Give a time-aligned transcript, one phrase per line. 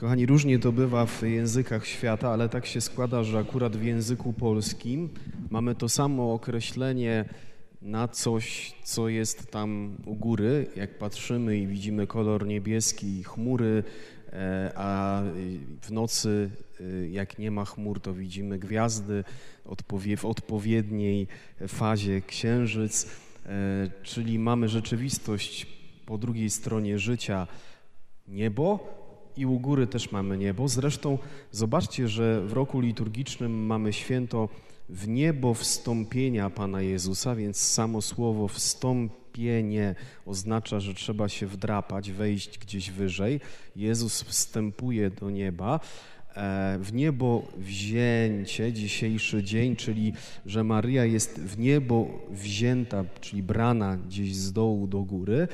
[0.00, 4.32] Kochani, różnie to bywa w językach świata, ale tak się składa, że akurat w języku
[4.32, 5.08] polskim
[5.50, 7.24] mamy to samo określenie
[7.82, 10.66] na coś, co jest tam u góry.
[10.76, 13.84] Jak patrzymy i widzimy kolor niebieski i chmury,
[14.32, 15.22] e, a
[15.82, 19.24] w nocy, e, jak nie ma chmur, to widzimy gwiazdy
[20.16, 21.26] w odpowiedniej
[21.68, 23.06] fazie księżyc,
[23.46, 25.66] e, czyli mamy rzeczywistość
[26.06, 27.46] po drugiej stronie życia
[28.28, 28.99] niebo
[29.36, 30.68] i u góry też mamy niebo.
[30.68, 31.18] Zresztą
[31.50, 34.48] zobaczcie, że w roku liturgicznym mamy święto
[34.88, 39.94] w niebo wstąpienia Pana Jezusa, więc samo słowo wstąpienie
[40.26, 43.40] oznacza, że trzeba się wdrapać, wejść gdzieś wyżej.
[43.76, 45.80] Jezus wstępuje do nieba,
[46.80, 50.12] w niebo wzięcie, dzisiejszy dzień, czyli
[50.46, 55.48] że Maryja jest w niebo wzięta, czyli brana gdzieś z dołu do góry.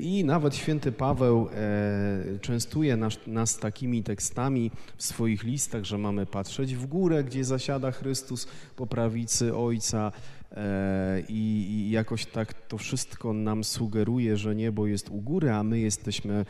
[0.00, 6.26] I nawet święty Paweł e, częstuje nas, nas takimi tekstami w swoich listach, że mamy
[6.26, 10.12] patrzeć w górę, gdzie zasiada Chrystus po prawicy Ojca.
[10.52, 15.62] E, I, I jakoś tak to wszystko nam sugeruje, że niebo jest u góry, a
[15.62, 16.46] my jesteśmy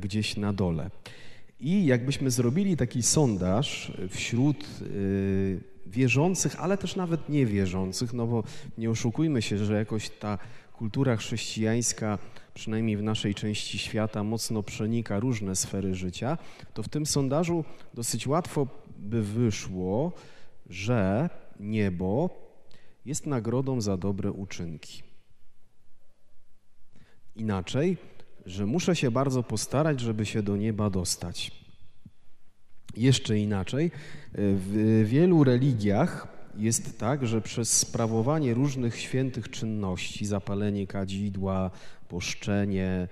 [0.00, 0.90] gdzieś na dole.
[1.60, 8.44] I jakbyśmy zrobili taki sondaż wśród y, wierzących, ale też nawet niewierzących, no bo
[8.78, 10.38] nie oszukujmy się, że jakoś ta
[10.72, 12.18] kultura chrześcijańska,
[12.54, 16.38] przynajmniej w naszej części świata, mocno przenika różne sfery życia,
[16.74, 18.66] to w tym sondażu dosyć łatwo
[18.98, 20.12] by wyszło,
[20.66, 21.30] że
[21.60, 22.30] niebo
[23.04, 25.02] jest nagrodą za dobre uczynki.
[27.36, 27.96] Inaczej,
[28.46, 31.64] że muszę się bardzo postarać, żeby się do nieba dostać.
[32.96, 33.90] Jeszcze inaczej,
[34.34, 41.70] w wielu religiach jest tak, że przez sprawowanie różnych świętych czynności, zapalenie kadzidła,
[42.08, 43.08] poszczenie,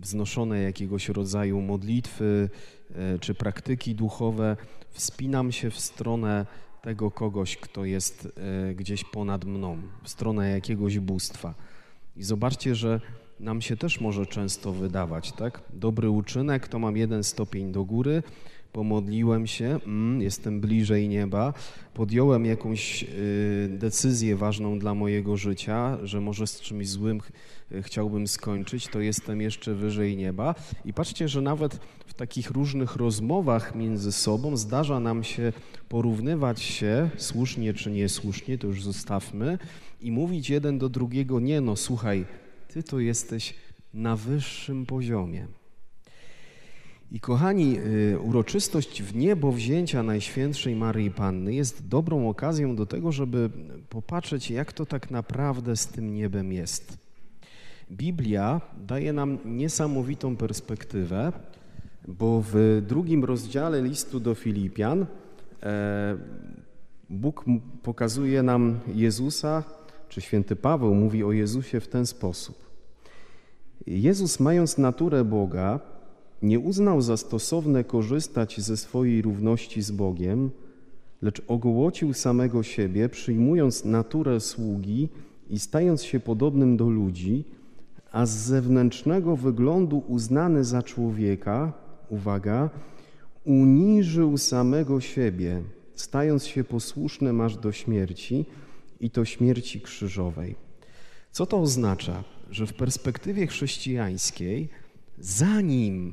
[0.00, 2.50] wznoszone jakiegoś rodzaju modlitwy
[2.90, 4.56] e, czy praktyki duchowe,
[4.90, 6.46] wspinam się w stronę
[6.82, 8.28] tego kogoś, kto jest
[8.70, 11.54] e, gdzieś ponad mną, w stronę jakiegoś bóstwa.
[12.16, 13.00] I zobaczcie, że
[13.40, 15.62] nam się też może często wydawać, tak?
[15.72, 18.22] Dobry uczynek to mam jeden stopień do góry,
[18.72, 21.54] pomodliłem się, mm, jestem bliżej nieba,
[21.94, 27.32] podjąłem jakąś y, decyzję ważną dla mojego życia, że może z czymś złym ch
[27.82, 30.54] chciałbym skończyć, to jestem jeszcze wyżej nieba.
[30.84, 35.52] I patrzcie, że nawet w takich różnych rozmowach między sobą zdarza nam się
[35.88, 39.58] porównywać się, słusznie czy niesłusznie, to już zostawmy,
[40.00, 42.24] i mówić jeden do drugiego, nie no, słuchaj,
[42.68, 43.54] ty to jesteś
[43.94, 45.59] na wyższym poziomie.
[47.12, 47.78] I kochani,
[48.12, 53.50] y, uroczystość w niebo wzięcia Najświętszej Maryi Panny jest dobrą okazją do tego, żeby
[53.88, 56.98] popatrzeć, jak to tak naprawdę z tym niebem jest.
[57.90, 61.32] Biblia daje nam niesamowitą perspektywę,
[62.08, 65.06] bo w drugim rozdziale listu do Filipian
[65.62, 66.16] e,
[67.10, 67.44] Bóg
[67.82, 69.64] pokazuje nam Jezusa
[70.08, 72.70] czy święty Paweł mówi o Jezusie w ten sposób.
[73.86, 75.80] Jezus, mając naturę Boga,
[76.42, 80.50] nie uznał za stosowne korzystać ze swojej równości z Bogiem,
[81.22, 85.08] lecz ogołocił samego siebie, przyjmując naturę sługi
[85.50, 87.44] i stając się podobnym do ludzi,
[88.12, 91.72] a z zewnętrznego wyglądu uznany za człowieka,
[92.08, 92.70] uwaga,
[93.44, 95.62] uniżył samego siebie,
[95.94, 98.44] stając się posłusznym aż do śmierci,
[99.00, 100.54] i to śmierci krzyżowej.
[101.32, 102.24] Co to oznacza?
[102.50, 104.68] Że w perspektywie chrześcijańskiej,
[105.18, 106.12] zanim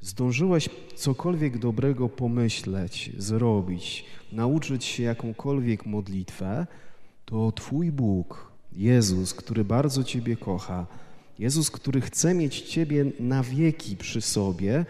[0.00, 6.66] zdążyłeś cokolwiek dobrego pomyśleć, zrobić, nauczyć się jakąkolwiek modlitwę,
[7.24, 10.86] to Twój Bóg, Jezus, który bardzo Ciebie kocha,
[11.38, 14.86] Jezus, który chce mieć Ciebie na wieki przy sobie,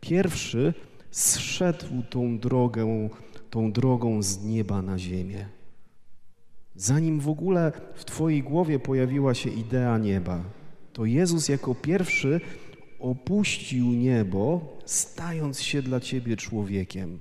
[0.00, 0.74] pierwszy
[1.10, 3.08] zszedł tą drogę,
[3.50, 5.46] tą drogą z nieba na ziemię.
[6.76, 10.44] Zanim w ogóle w Twojej głowie pojawiła się idea nieba,
[10.92, 12.40] to Jezus jako pierwszy
[13.02, 17.20] opuścił niebo, stając się dla Ciebie człowiekiem.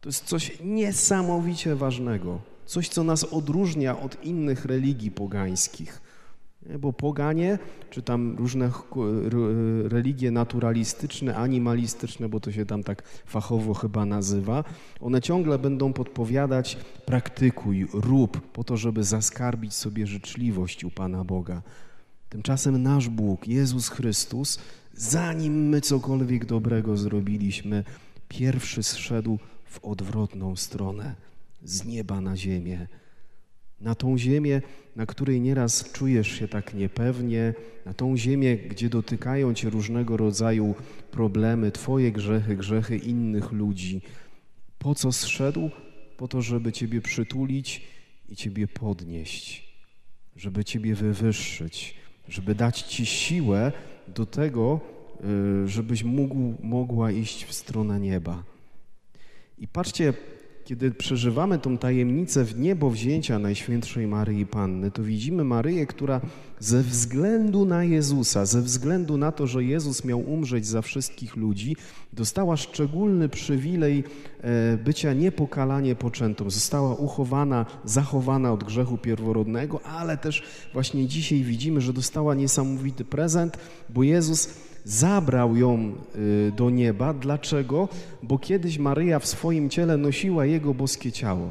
[0.00, 6.02] To jest coś niesamowicie ważnego, coś, co nas odróżnia od innych religii pogańskich.
[6.78, 7.58] Bo poganie,
[7.90, 8.70] czy tam różne
[9.84, 14.64] religie naturalistyczne, animalistyczne, bo to się tam tak fachowo chyba nazywa,
[15.00, 21.62] one ciągle będą podpowiadać praktykuj, rób, po to, żeby zaskarbić sobie życzliwość u Pana Boga.
[22.28, 24.58] Tymczasem nasz Bóg, Jezus Chrystus,
[24.94, 27.84] zanim my cokolwiek dobrego zrobiliśmy,
[28.28, 31.14] pierwszy zszedł w odwrotną stronę,
[31.64, 32.86] z nieba na ziemię
[33.80, 34.62] Na tą ziemię,
[34.96, 40.74] na której nieraz czujesz się tak niepewnie, na tą ziemię, gdzie dotykają cię różnego rodzaju
[41.10, 44.00] problemy, twoje grzechy, grzechy innych ludzi.
[44.78, 45.70] Po co zszedł?
[46.16, 47.82] Po to, żeby ciebie przytulić
[48.28, 49.72] i ciebie podnieść,
[50.36, 51.94] żeby ciebie wywyższyć,
[52.28, 53.72] żeby dać ci siłę
[54.08, 54.80] do tego,
[55.64, 58.42] y, żebyś mógł, mogła iść w stronę nieba.
[59.58, 60.14] I patrzcie,
[60.66, 66.20] kiedy przeżywamy tą tajemnicę w niebo wzięcia Najświętszej Maryi Panny, to widzimy Maryję, która
[66.60, 71.76] ze względu na Jezusa, ze względu na to, że Jezus miał umrzeć za wszystkich ludzi,
[72.12, 74.04] dostała szczególny przywilej
[74.40, 76.50] e, bycia niepokalanie poczętą.
[76.50, 80.42] Została uchowana, zachowana od grzechu pierworodnego, ale też
[80.72, 83.58] właśnie dzisiaj widzimy, że dostała niesamowity prezent,
[83.88, 84.48] bo Jezus
[84.86, 85.92] zabrał ją
[86.48, 87.14] y, do nieba.
[87.14, 87.88] Dlaczego?
[88.22, 91.50] Bo kiedyś Maryja w swoim ciele nosiła jego boskie ciało.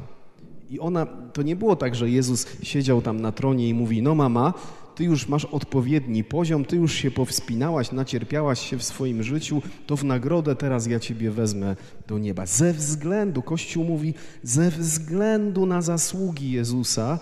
[0.69, 4.15] I ona, to nie było tak, że Jezus siedział tam na tronie i mówi: No,
[4.15, 4.53] mama,
[4.95, 9.97] ty już masz odpowiedni poziom, ty już się powspinałaś, nacierpiałaś się w swoim życiu, to
[9.97, 11.75] w nagrodę teraz ja ciebie wezmę
[12.07, 12.45] do nieba.
[12.45, 17.19] Ze względu, Kościół mówi, ze względu na zasługi Jezusa,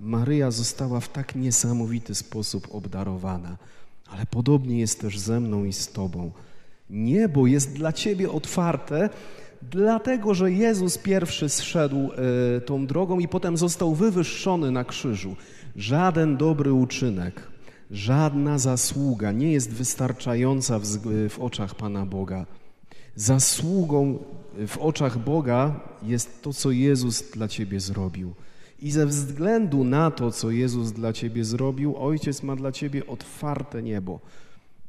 [0.00, 3.56] Maryja została w tak niesamowity sposób obdarowana
[4.12, 6.30] ale podobnie jest też ze mną i z Tobą.
[6.90, 9.10] Niebo jest dla Ciebie otwarte,
[9.70, 12.10] dlatego że Jezus pierwszy zszedł
[12.56, 15.36] e, tą drogą i potem został wywyższony na krzyżu.
[15.76, 17.48] Żaden dobry uczynek,
[17.90, 20.86] żadna zasługa nie jest wystarczająca w,
[21.28, 22.46] w oczach Pana Boga.
[23.16, 24.18] Zasługą
[24.66, 28.34] w oczach Boga jest to, co Jezus dla Ciebie zrobił.
[28.82, 33.82] I ze względu na to, co Jezus dla ciebie zrobił, Ojciec ma dla ciebie otwarte
[33.82, 34.20] niebo.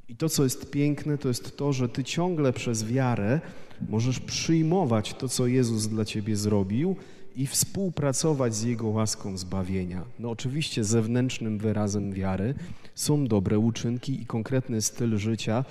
[0.10, 3.42] I to, co jest piękne, to jest to, że ty ciągle przez wiarę
[3.90, 6.96] możesz przyjmować to, co Jezus dla ciebie zrobił
[7.36, 10.04] i współpracować z Jego łaską zbawienia.
[10.20, 12.54] No oczywiście zewnętrznym wyrazem wiary
[12.96, 15.66] są dobre uczynki i konkretny styl życia,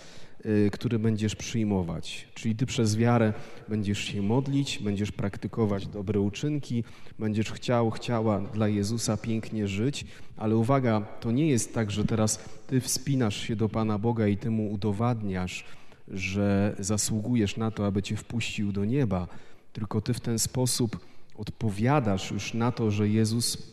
[0.72, 2.28] który będziesz przyjmować.
[2.34, 3.32] Czyli ty przez wiarę
[3.68, 6.84] będziesz się modlić, będziesz praktykować dobre uczynki,
[7.18, 10.04] będziesz chciał, chciała dla Jezusa pięknie żyć,
[10.36, 14.36] ale uwaga, to nie jest tak, że teraz ty wspinasz się do Pana Boga i
[14.36, 15.64] ty mu udowadniasz,
[16.08, 19.28] że zasługujesz na to, aby cię wpuścił do nieba,
[19.72, 21.00] tylko ty w ten sposób
[21.36, 23.72] odpowiadasz już na to, że Jezus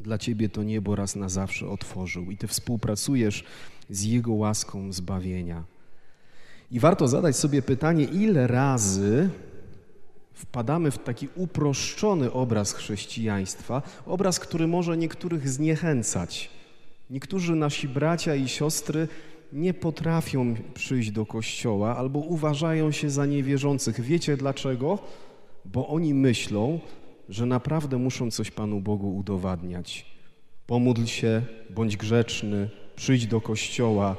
[0.00, 3.44] dla ciebie to niebo raz na zawsze otworzył i ty współpracujesz
[3.90, 5.73] z Jego łaską zbawienia.
[6.70, 9.30] I warto zadać sobie pytanie, ile razy
[10.34, 16.50] wpadamy w taki uproszczony obraz chrześcijaństwa, obraz, który może niektórych zniechęcać.
[17.10, 19.08] Niektórzy nasi bracia i siostry
[19.52, 24.00] nie potrafią przyjść do kościoła albo uważają się za niewierzących.
[24.00, 24.98] Wiecie dlaczego?
[25.64, 26.80] Bo oni myślą,
[27.28, 30.06] że naprawdę muszą coś Panu Bogu udowadniać.
[30.66, 34.16] Pomódl się, bądź grzeczny, przyjdź do kościoła,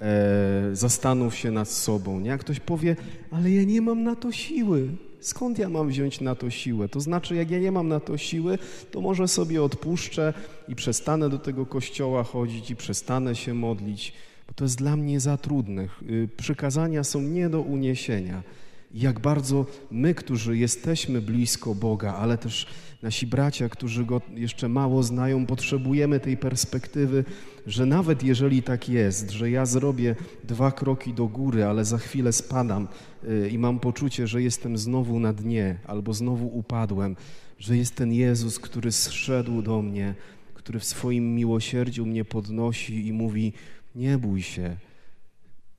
[0.00, 2.20] e, zastanów się nad sobą.
[2.20, 2.30] Nie?
[2.30, 2.96] Jak ktoś powie,
[3.30, 4.88] ale ja nie mam na to siły.
[5.20, 6.88] Skąd ja mam wziąć na to siłę?
[6.88, 8.58] To znaczy, jak ja nie mam na to siły,
[8.90, 10.34] to może sobie odpuszczę
[10.68, 14.12] i przestanę do tego kościoła chodzić i przestanę się modlić,
[14.48, 15.88] bo to jest dla mnie za trudne.
[16.10, 18.42] Y, przykazania są nie do uniesienia.
[18.94, 22.66] Jak bardzo my, którzy jesteśmy blisko Boga, ale też
[23.02, 27.24] nasi bracia, którzy Go jeszcze mało znają, potrzebujemy tej perspektywy,
[27.66, 32.32] że nawet jeżeli tak jest, że ja zrobię dwa kroki do góry, ale za chwilę
[32.32, 32.88] spadam
[33.24, 37.16] y, i mam poczucie, że jestem znowu na dnie albo znowu upadłem,
[37.58, 40.14] że jest ten Jezus, który zszedł do mnie,
[40.54, 43.52] który w swoim miłosierdziu mnie podnosi i mówi:
[43.94, 44.76] Nie bój się,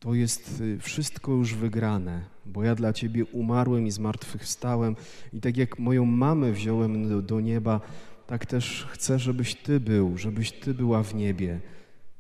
[0.02, 4.96] to jest y, wszystko już wygrane, bo ja dla Ciebie umarłem i zmartwychwstałem
[5.34, 7.82] i tak jak moją mamę wziąłem do, do nieba,
[8.28, 11.60] tak też chcę, żebyś Ty był, żebyś Ty była w niebie.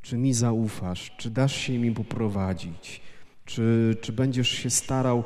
[0.01, 1.11] Czy mi zaufasz?
[1.17, 3.01] Czy dasz się mi poprowadzić?
[3.45, 5.23] Czy, czy będziesz się starał,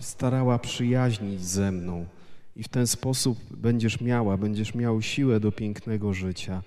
[0.00, 2.06] starała przyjaźnić ze mną?
[2.56, 6.62] I w ten sposób będziesz miała, będziesz miał siłę do pięknego życia.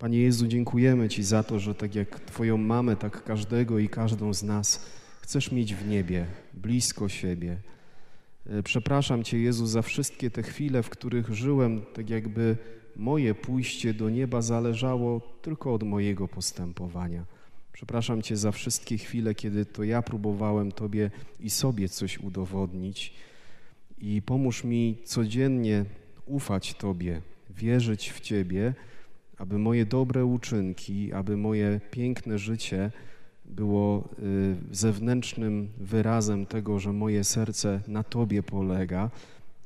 [0.00, 4.34] Panie Jezu, dziękujemy Ci za to, że tak jak Twoją mamę, tak każdego i każdą
[4.34, 4.86] z nas
[5.20, 7.56] chcesz mieć w niebie, blisko siebie.
[8.46, 12.56] E, przepraszam Cię, Jezu, za wszystkie te chwile, w których żyłem, tak jakby
[12.96, 17.24] moje pójście do nieba zależało tylko od mojego postępowania.
[17.72, 23.14] Przepraszam Cię za wszystkie chwile, kiedy to ja próbowałem Tobie i sobie coś udowodnić.
[23.98, 25.84] I pomóż mi codziennie
[26.26, 28.74] ufać Tobie, wierzyć w Ciebie
[29.40, 32.90] aby moje dobre uczynki, aby moje piękne życie
[33.44, 39.10] było y, zewnętrznym wyrazem tego, że moje serce na Tobie polega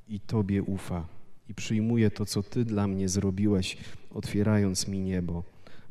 [0.08, 1.06] i Tobie ufa.
[1.48, 3.76] i przyjmuję to, co Ty dla mnie zrobiłeś,
[4.10, 5.42] otwierając mi niebo,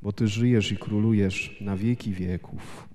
[0.01, 2.92] bo Ty żyjesz i królujesz na wieki wieków.